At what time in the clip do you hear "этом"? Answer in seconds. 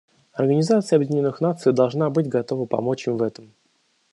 3.21-3.53